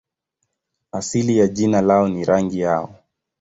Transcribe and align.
Asili 0.91 1.37
ya 1.37 1.47
jina 1.47 1.81
lao 1.81 2.07
ni 2.07 2.25
rangi 2.25 2.59
yao. 2.59 2.95